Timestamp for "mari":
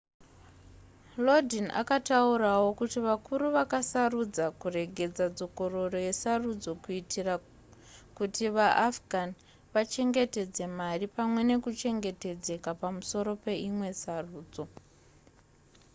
10.79-11.05